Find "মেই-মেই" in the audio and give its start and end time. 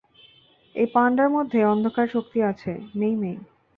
2.95-3.37